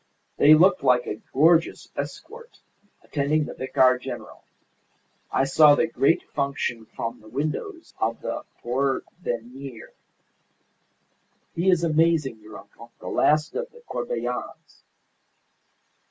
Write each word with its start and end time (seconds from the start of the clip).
They 0.37 0.55
looked 0.55 0.81
like 0.83 1.05
a 1.05 1.21
gorgeous 1.31 1.89
escort 1.95 2.57
attending 3.03 3.45
the 3.45 3.53
Vicar 3.53 3.99
General. 3.99 4.43
I 5.31 5.43
saw 5.43 5.75
the 5.75 5.85
great 5.85 6.23
function 6.31 6.87
from 6.87 7.21
the 7.21 7.27
windows 7.27 7.93
of 7.99 8.19
the 8.21 8.43
Porvenir. 8.63 9.93
He 11.53 11.69
is 11.69 11.83
amazing, 11.83 12.39
your 12.39 12.57
uncle, 12.57 12.91
the 12.99 13.09
last 13.09 13.53
of 13.53 13.69
the 13.69 13.81
Corbelans. 13.81 14.81